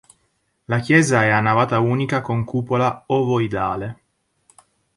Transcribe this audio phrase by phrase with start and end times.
[0.65, 3.99] La chiesa è a navata unica con cupola ovoidale.